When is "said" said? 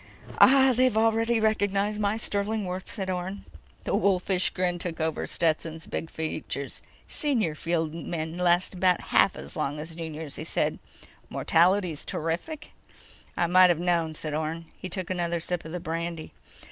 2.89-3.07, 10.43-10.79, 14.15-14.33